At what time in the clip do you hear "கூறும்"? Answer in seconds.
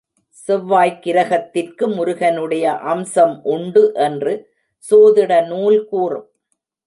5.85-6.27